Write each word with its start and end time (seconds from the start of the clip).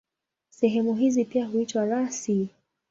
Sehemu 0.49 0.93
hizi 0.95 1.25
pia 1.25 1.45
huitwa 1.47 1.85
rasi. 1.85 2.47